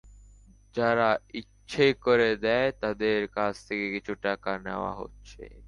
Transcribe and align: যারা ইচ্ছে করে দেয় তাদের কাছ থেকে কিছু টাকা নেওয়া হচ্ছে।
যারা 0.75 1.09
ইচ্ছে 1.33 1.85
করে 2.01 2.29
দেয় 2.37 2.69
তাদের 2.81 3.19
কাছ 3.27 3.53
থেকে 3.67 3.85
কিছু 3.91 4.13
টাকা 4.21 4.51
নেওয়া 4.57 4.91
হচ্ছে। 4.93 5.43